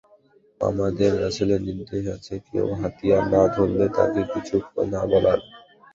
আমাদের 0.61 1.11
রাসূলের 1.23 1.61
নির্দেশ 1.69 2.03
আছে, 2.15 2.33
কেউ 2.47 2.67
হাতিয়ার 2.79 3.23
না 3.33 3.41
ধরলে 3.55 3.85
তাকে 3.97 4.21
কিছু 4.33 4.55
না 4.91 5.01
বলার। 5.11 5.39